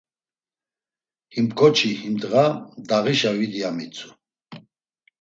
Him 1.33 1.47
ǩoçi, 1.57 1.91
him 2.01 2.15
ndğa 2.19 2.45
dağişa 2.87 3.31
vidi, 3.37 3.59
ya 3.63 3.69
mitzu. 3.77 4.09